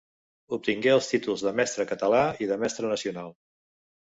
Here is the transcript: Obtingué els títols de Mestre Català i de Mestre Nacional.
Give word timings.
Obtingué 0.55 0.91
els 0.93 1.09
títols 1.11 1.45
de 1.49 1.53
Mestre 1.59 1.87
Català 1.91 2.25
i 2.47 2.51
de 2.53 2.59
Mestre 2.65 2.91
Nacional. 2.95 3.31